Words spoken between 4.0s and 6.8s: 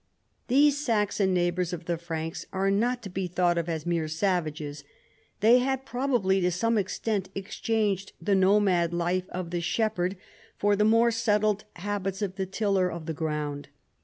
savages. They had probably to some